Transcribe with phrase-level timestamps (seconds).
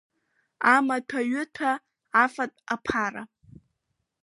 [0.75, 1.71] Амаҭәа-ҩыҭәа,
[2.23, 3.23] афатә, аԥара…